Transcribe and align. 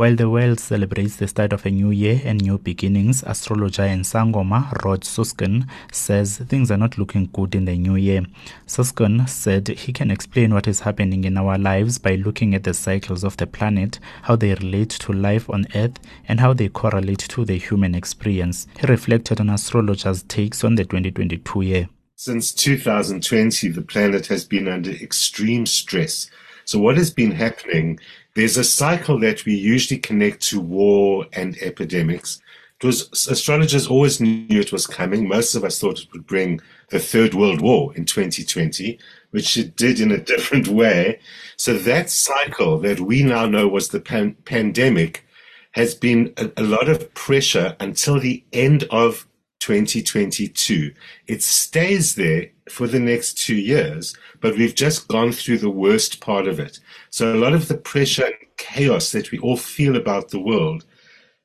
While 0.00 0.16
the 0.16 0.30
world 0.30 0.58
celebrates 0.58 1.16
the 1.16 1.28
start 1.28 1.52
of 1.52 1.66
a 1.66 1.70
new 1.70 1.90
year 1.90 2.22
and 2.24 2.40
new 2.40 2.56
beginnings, 2.56 3.22
astrologer 3.22 3.84
in 3.84 4.00
Sangoma, 4.00 4.82
Rod 4.82 5.04
Suskin, 5.04 5.68
says 5.92 6.38
things 6.38 6.70
are 6.70 6.78
not 6.78 6.96
looking 6.96 7.28
good 7.34 7.54
in 7.54 7.66
the 7.66 7.76
new 7.76 7.96
year. 7.96 8.24
Suskin 8.66 9.28
said 9.28 9.68
he 9.68 9.92
can 9.92 10.10
explain 10.10 10.54
what 10.54 10.66
is 10.66 10.80
happening 10.80 11.24
in 11.24 11.36
our 11.36 11.58
lives 11.58 11.98
by 11.98 12.14
looking 12.14 12.54
at 12.54 12.64
the 12.64 12.72
cycles 12.72 13.22
of 13.22 13.36
the 13.36 13.46
planet, 13.46 14.00
how 14.22 14.36
they 14.36 14.54
relate 14.54 14.88
to 14.88 15.12
life 15.12 15.50
on 15.50 15.66
Earth, 15.74 15.98
and 16.26 16.40
how 16.40 16.54
they 16.54 16.70
correlate 16.70 17.18
to 17.18 17.44
the 17.44 17.58
human 17.58 17.94
experience. 17.94 18.66
He 18.80 18.86
reflected 18.86 19.38
on 19.38 19.50
astrologers' 19.50 20.22
takes 20.22 20.64
on 20.64 20.76
the 20.76 20.86
2022 20.86 21.60
year. 21.60 21.88
Since 22.16 22.54
2020, 22.54 23.68
the 23.68 23.82
planet 23.82 24.28
has 24.28 24.46
been 24.46 24.66
under 24.66 24.92
extreme 24.92 25.66
stress. 25.66 26.30
So, 26.64 26.78
what 26.78 26.96
has 26.96 27.10
been 27.10 27.32
happening 27.32 27.98
there's 28.34 28.56
a 28.56 28.64
cycle 28.64 29.18
that 29.20 29.44
we 29.44 29.54
usually 29.54 29.98
connect 29.98 30.42
to 30.48 30.60
war 30.60 31.26
and 31.32 31.56
epidemics. 31.58 32.40
It 32.80 32.86
was 32.86 33.28
astrologers 33.28 33.86
always 33.86 34.20
knew 34.20 34.60
it 34.60 34.72
was 34.72 34.86
coming. 34.86 35.28
Most 35.28 35.54
of 35.54 35.64
us 35.64 35.78
thought 35.78 36.00
it 36.00 36.12
would 36.12 36.26
bring 36.26 36.60
the 36.88 36.98
Third 36.98 37.34
World 37.34 37.60
War 37.60 37.94
in 37.94 38.06
2020, 38.06 38.98
which 39.32 39.56
it 39.56 39.76
did 39.76 40.00
in 40.00 40.10
a 40.10 40.18
different 40.32 40.68
way. 40.68 41.20
So 41.56 41.74
that 41.74 42.08
cycle 42.08 42.78
that 42.78 43.00
we 43.00 43.22
now 43.22 43.46
know 43.46 43.68
was 43.68 43.88
the 43.88 44.00
pan- 44.00 44.36
pandemic 44.44 45.26
has 45.72 45.94
been 45.94 46.32
a, 46.36 46.50
a 46.56 46.62
lot 46.62 46.88
of 46.88 47.12
pressure 47.14 47.76
until 47.80 48.18
the 48.18 48.42
end 48.52 48.84
of 48.90 49.26
2022. 49.60 50.92
It 51.26 51.42
stays 51.42 52.14
there 52.14 52.48
for 52.70 52.86
the 52.86 53.00
next 53.00 53.34
two 53.34 53.56
years, 53.56 54.16
but 54.40 54.56
we've 54.56 54.74
just 54.74 55.08
gone 55.08 55.32
through 55.32 55.58
the 55.58 55.70
worst 55.70 56.20
part 56.20 56.46
of 56.46 56.60
it. 56.60 56.78
So 57.10 57.34
a 57.34 57.36
lot 57.36 57.52
of 57.52 57.68
the 57.68 57.76
pressure 57.76 58.26
and 58.26 58.34
chaos 58.56 59.12
that 59.12 59.30
we 59.30 59.38
all 59.38 59.56
feel 59.56 59.96
about 59.96 60.30
the 60.30 60.40
world 60.40 60.84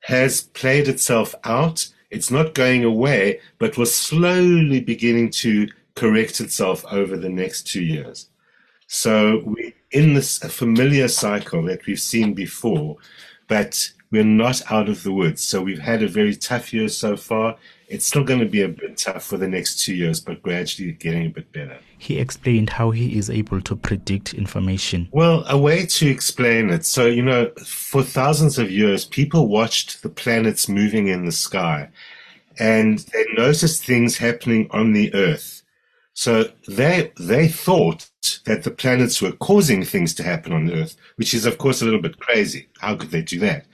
has 0.02 0.41
played 0.41 0.88
itself 0.88 1.33
out. 1.43 1.88
It's 2.11 2.30
not 2.30 2.53
going 2.53 2.83
away, 2.83 3.39
but 3.58 3.77
was 3.77 3.94
slowly 3.94 4.80
beginning 4.80 5.31
to 5.31 5.67
correct 5.95 6.39
itself 6.39 6.85
over 6.91 7.17
the 7.17 7.30
next 7.30 7.63
two 7.63 7.83
years. 7.83 8.30
So 8.88 9.41
we're 9.45 9.73
in 9.91 10.13
this 10.13 10.38
familiar 10.38 11.07
cycle 11.07 11.63
that 11.63 11.85
we've 11.85 12.00
seen 12.00 12.33
before, 12.33 12.97
but 13.47 13.91
we're 14.11 14.23
not 14.23 14.61
out 14.72 14.89
of 14.89 15.03
the 15.03 15.11
woods. 15.11 15.42
So 15.42 15.61
we've 15.61 15.80
had 15.80 16.03
a 16.03 16.08
very 16.08 16.36
tough 16.36 16.73
year 16.73 16.88
so 16.89 17.17
far. 17.17 17.58
It's 17.88 18.06
still 18.06 18.23
going 18.23 18.39
to 18.39 18.45
be 18.45 18.62
a 18.62 18.67
bit 18.67 18.97
tough 18.97 19.23
for 19.23 19.38
the 19.38 19.47
next 19.47 19.84
two 19.84 19.94
years, 19.94 20.20
but 20.20 20.42
gradually 20.42 20.94
getting 20.94 21.28
a 21.28 21.30
bit 21.30 21.52
better. 21.52 21.78
He 21.97 22.17
explained 22.17 22.72
how 22.72 22.92
he 22.92 23.17
is 23.17 23.30
able 23.30 23.62
to 23.62 23.75
predict 23.75 24.34
information. 24.34 25.08
Well, 25.12 25.44
a 25.47 25.58
way 25.58 25.86
to 25.86 26.08
explain 26.08 26.70
it. 26.70 26.86
So, 26.86 27.06
you 27.06 27.22
know, 27.22 27.52
for 27.66 28.03
thousands 28.03 28.58
of 28.58 28.72
years, 28.72 29.06
people 29.06 29.47
watched 29.47 30.02
the 30.02 30.09
planets 30.09 30.67
moving 30.67 31.08
in 31.08 31.25
the 31.25 31.31
sky 31.31 31.90
and 32.58 33.00
they 33.00 33.25
noticed 33.36 33.84
things 33.84 34.17
happening 34.17 34.67
on 34.72 34.94
the 34.94 35.14
Earth. 35.14 35.62
So 36.14 36.45
they 36.67 37.12
they 37.19 37.50
thought 37.50 38.09
that 38.45 38.64
the 38.64 38.72
planets 38.72 39.22
were 39.22 39.34
causing 39.34 39.84
things 39.84 40.14
to 40.16 40.23
happen 40.23 40.53
on 40.53 40.72
Earth, 40.72 40.95
which 41.17 41.34
is 41.34 41.45
of 41.45 41.58
course 41.58 41.81
a 41.81 41.86
little 41.86 42.02
bit 42.02 42.19
crazy. 42.19 42.69
How 42.80 42.95
could 42.95 43.12
they 43.12 43.22
do 43.22 43.40
that? 43.40 43.66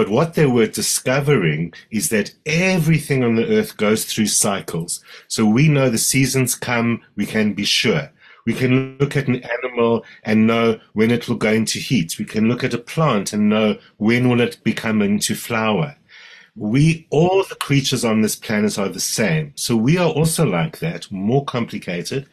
But 0.00 0.08
what 0.08 0.32
they 0.32 0.46
were 0.46 0.66
discovering 0.66 1.74
is 1.90 2.08
that 2.08 2.32
everything 2.46 3.22
on 3.22 3.34
the 3.34 3.46
earth 3.46 3.76
goes 3.76 4.06
through 4.06 4.28
cycles. 4.28 5.04
So 5.28 5.44
we 5.44 5.68
know 5.68 5.90
the 5.90 5.98
seasons 5.98 6.54
come, 6.54 7.02
we 7.16 7.26
can 7.26 7.52
be 7.52 7.66
sure. 7.66 8.10
We 8.46 8.54
can 8.54 8.96
look 8.96 9.14
at 9.14 9.28
an 9.28 9.44
animal 9.44 10.06
and 10.22 10.46
know 10.46 10.80
when 10.94 11.10
it 11.10 11.28
will 11.28 11.36
go 11.36 11.52
into 11.52 11.78
heat. 11.78 12.18
We 12.18 12.24
can 12.24 12.48
look 12.48 12.64
at 12.64 12.72
a 12.72 12.78
plant 12.78 13.34
and 13.34 13.50
know 13.50 13.76
when 13.98 14.30
will 14.30 14.40
it 14.40 14.64
become 14.64 15.02
into 15.02 15.34
flower. 15.34 15.98
We, 16.56 17.06
all 17.10 17.44
the 17.44 17.56
creatures 17.56 18.02
on 18.02 18.22
this 18.22 18.36
planet 18.36 18.78
are 18.78 18.88
the 18.88 19.00
same. 19.00 19.52
So 19.54 19.76
we 19.76 19.98
are 19.98 20.08
also 20.08 20.46
like 20.46 20.78
that, 20.78 21.12
more 21.12 21.44
complicated. 21.44 22.26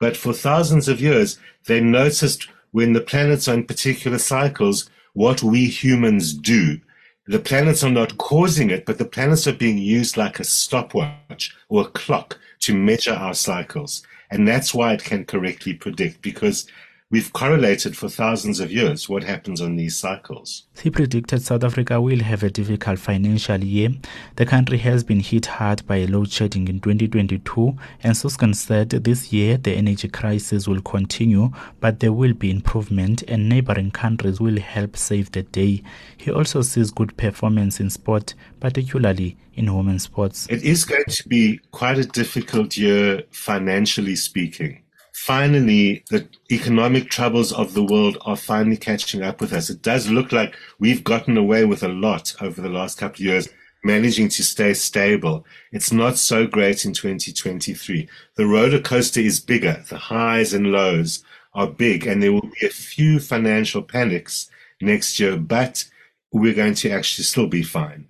But 0.00 0.16
for 0.16 0.32
thousands 0.32 0.88
of 0.88 1.00
years, 1.00 1.38
they 1.66 1.80
noticed 1.80 2.48
when 2.72 2.94
the 2.94 3.00
planets 3.00 3.46
are 3.46 3.54
in 3.54 3.64
particular 3.64 4.18
cycles, 4.18 4.90
what 5.12 5.40
we 5.44 5.66
humans 5.66 6.32
do 6.34 6.80
the 7.26 7.38
planets 7.38 7.84
are 7.84 7.90
not 7.90 8.18
causing 8.18 8.70
it, 8.70 8.84
but 8.84 8.98
the 8.98 9.04
planets 9.04 9.46
are 9.46 9.52
being 9.52 9.78
used 9.78 10.16
like 10.16 10.40
a 10.40 10.44
stopwatch 10.44 11.54
or 11.68 11.82
a 11.82 11.90
clock 11.90 12.38
to 12.60 12.74
measure 12.74 13.12
our 13.12 13.34
cycles. 13.34 14.02
And 14.30 14.48
that's 14.48 14.74
why 14.74 14.94
it 14.94 15.04
can 15.04 15.24
correctly 15.24 15.74
predict 15.74 16.22
because 16.22 16.66
We've 17.12 17.30
correlated 17.30 17.94
for 17.94 18.08
thousands 18.08 18.58
of 18.58 18.72
years 18.72 19.06
what 19.06 19.22
happens 19.22 19.60
on 19.60 19.76
these 19.76 19.98
cycles. 19.98 20.62
He 20.80 20.88
predicted 20.88 21.42
South 21.42 21.62
Africa 21.62 22.00
will 22.00 22.20
have 22.20 22.42
a 22.42 22.48
difficult 22.48 22.98
financial 22.98 23.62
year. 23.62 23.90
The 24.36 24.46
country 24.46 24.78
has 24.78 25.04
been 25.04 25.20
hit 25.20 25.44
hard 25.44 25.86
by 25.86 26.06
load 26.06 26.32
shedding 26.32 26.68
in 26.68 26.80
2022, 26.80 27.76
and 28.02 28.16
Suskin 28.16 28.54
said 28.56 28.88
this 28.88 29.30
year 29.30 29.58
the 29.58 29.72
energy 29.72 30.08
crisis 30.08 30.66
will 30.66 30.80
continue, 30.80 31.50
but 31.80 32.00
there 32.00 32.14
will 32.14 32.32
be 32.32 32.50
improvement, 32.50 33.22
and 33.28 33.46
neighboring 33.46 33.90
countries 33.90 34.40
will 34.40 34.58
help 34.58 34.96
save 34.96 35.30
the 35.32 35.42
day. 35.42 35.82
He 36.16 36.30
also 36.30 36.62
sees 36.62 36.90
good 36.90 37.14
performance 37.18 37.78
in 37.78 37.90
sport, 37.90 38.32
particularly 38.58 39.36
in 39.52 39.76
women's 39.76 40.04
sports. 40.04 40.46
It 40.48 40.62
is 40.62 40.86
going 40.86 41.04
to 41.06 41.28
be 41.28 41.60
quite 41.72 41.98
a 41.98 42.06
difficult 42.06 42.78
year 42.78 43.24
financially 43.32 44.16
speaking 44.16 44.78
finally 45.24 46.02
the 46.10 46.28
economic 46.50 47.08
troubles 47.08 47.52
of 47.52 47.74
the 47.74 47.84
world 47.84 48.18
are 48.22 48.36
finally 48.36 48.76
catching 48.76 49.22
up 49.22 49.40
with 49.40 49.52
us. 49.52 49.70
It 49.70 49.80
does 49.80 50.10
look 50.10 50.32
like 50.32 50.56
we've 50.80 51.04
gotten 51.04 51.36
away 51.36 51.64
with 51.64 51.84
a 51.84 51.88
lot 51.88 52.34
over 52.40 52.60
the 52.60 52.68
last 52.68 52.98
couple 52.98 53.22
of 53.22 53.26
years, 53.26 53.48
managing 53.84 54.28
to 54.30 54.42
stay 54.42 54.74
stable. 54.74 55.46
It's 55.70 55.92
not 55.92 56.18
so 56.18 56.48
great 56.48 56.84
in 56.84 56.92
2023. 56.92 58.08
The 58.34 58.46
roller 58.46 58.80
coaster 58.80 59.20
is 59.20 59.38
bigger. 59.38 59.84
The 59.88 59.96
highs 59.96 60.52
and 60.52 60.72
lows 60.72 61.22
are 61.54 61.68
big, 61.68 62.04
and 62.04 62.20
there 62.20 62.32
will 62.32 62.50
be 62.60 62.66
a 62.66 62.70
few 62.70 63.20
financial 63.20 63.82
panics 63.82 64.50
next 64.80 65.20
year, 65.20 65.36
but 65.36 65.84
we're 66.32 66.52
going 66.52 66.74
to 66.74 66.90
actually 66.90 67.24
still 67.24 67.46
be 67.46 67.62
fine. 67.62 68.08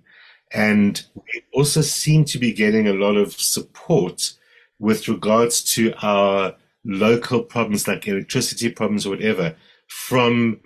And 0.51 1.05
we 1.13 1.43
also 1.53 1.81
seem 1.81 2.25
to 2.25 2.39
be 2.39 2.53
getting 2.53 2.87
a 2.87 2.93
lot 2.93 3.17
of 3.17 3.33
support 3.33 4.33
with 4.79 5.07
regards 5.07 5.63
to 5.75 5.93
our 6.01 6.55
local 6.85 7.43
problems 7.43 7.87
like 7.87 8.07
electricity 8.07 8.69
problems 8.69 9.05
or 9.05 9.11
whatever 9.11 9.55
from 9.87 10.59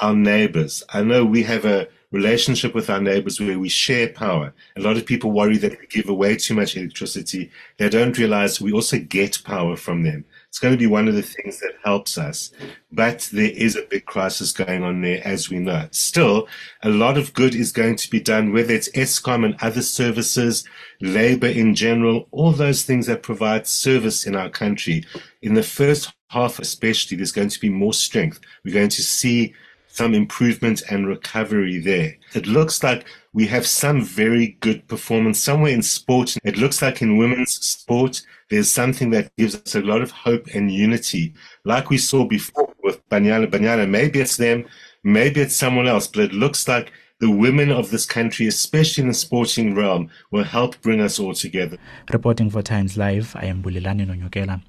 our 0.00 0.14
neighbors. 0.14 0.82
I 0.92 1.02
know 1.02 1.24
we 1.24 1.42
have 1.44 1.64
a 1.64 1.88
relationship 2.10 2.74
with 2.74 2.90
our 2.90 3.00
neighbors 3.00 3.40
where 3.40 3.58
we 3.58 3.68
share 3.68 4.08
power. 4.08 4.52
A 4.76 4.80
lot 4.80 4.96
of 4.96 5.06
people 5.06 5.32
worry 5.32 5.56
that 5.58 5.80
we 5.80 5.86
give 5.86 6.08
away 6.08 6.36
too 6.36 6.54
much 6.54 6.76
electricity. 6.76 7.50
They 7.78 7.88
don't 7.88 8.18
realize 8.18 8.60
we 8.60 8.72
also 8.72 8.98
get 8.98 9.42
power 9.44 9.76
from 9.76 10.02
them. 10.02 10.24
It's 10.52 10.58
going 10.58 10.74
to 10.74 10.78
be 10.78 10.86
one 10.86 11.08
of 11.08 11.14
the 11.14 11.22
things 11.22 11.60
that 11.60 11.76
helps 11.82 12.18
us. 12.18 12.52
But 12.92 13.26
there 13.32 13.50
is 13.50 13.74
a 13.74 13.86
big 13.88 14.04
crisis 14.04 14.52
going 14.52 14.82
on 14.82 15.00
there, 15.00 15.26
as 15.26 15.48
we 15.48 15.58
know. 15.58 15.88
Still, 15.92 16.46
a 16.82 16.90
lot 16.90 17.16
of 17.16 17.32
good 17.32 17.54
is 17.54 17.72
going 17.72 17.96
to 17.96 18.10
be 18.10 18.20
done, 18.20 18.52
whether 18.52 18.74
it's 18.74 18.90
Eskom 18.90 19.46
and 19.46 19.56
other 19.62 19.80
services, 19.80 20.68
labor 21.00 21.46
in 21.46 21.74
general, 21.74 22.28
all 22.32 22.52
those 22.52 22.82
things 22.82 23.06
that 23.06 23.22
provide 23.22 23.66
service 23.66 24.26
in 24.26 24.36
our 24.36 24.50
country. 24.50 25.06
In 25.40 25.54
the 25.54 25.62
first 25.62 26.12
half, 26.28 26.58
especially, 26.58 27.16
there's 27.16 27.32
going 27.32 27.48
to 27.48 27.60
be 27.60 27.70
more 27.70 27.94
strength. 27.94 28.38
We're 28.62 28.74
going 28.74 28.90
to 28.90 29.02
see 29.02 29.54
some 29.92 30.14
improvement 30.14 30.82
and 30.90 31.06
recovery 31.06 31.78
there. 31.78 32.16
It 32.34 32.46
looks 32.46 32.82
like 32.82 33.04
we 33.34 33.46
have 33.48 33.66
some 33.66 34.02
very 34.02 34.56
good 34.60 34.88
performance 34.88 35.38
somewhere 35.38 35.72
in 35.72 35.82
sport. 35.82 36.36
It 36.44 36.56
looks 36.56 36.80
like 36.80 37.02
in 37.02 37.18
women's 37.18 37.52
sport, 37.52 38.22
there's 38.48 38.70
something 38.70 39.10
that 39.10 39.34
gives 39.36 39.54
us 39.54 39.74
a 39.74 39.82
lot 39.82 40.00
of 40.00 40.10
hope 40.10 40.46
and 40.54 40.72
unity. 40.72 41.34
Like 41.64 41.90
we 41.90 41.98
saw 41.98 42.24
before 42.24 42.72
with 42.82 43.06
Banyana 43.10 43.50
Banyana, 43.50 43.88
maybe 43.88 44.20
it's 44.20 44.38
them, 44.38 44.64
maybe 45.04 45.42
it's 45.42 45.56
someone 45.56 45.86
else, 45.86 46.06
but 46.06 46.24
it 46.24 46.32
looks 46.32 46.66
like 46.66 46.90
the 47.20 47.30
women 47.30 47.70
of 47.70 47.90
this 47.90 48.06
country, 48.06 48.46
especially 48.46 49.02
in 49.02 49.08
the 49.08 49.14
sporting 49.14 49.74
realm, 49.74 50.10
will 50.30 50.42
help 50.42 50.80
bring 50.80 51.00
us 51.00 51.18
all 51.18 51.34
together. 51.34 51.76
Reporting 52.10 52.50
for 52.50 52.62
Times 52.62 52.96
Live, 52.96 53.36
I 53.36 53.44
am 53.44 53.62
Bulelani 53.62 54.06
Nonyokela. 54.06 54.62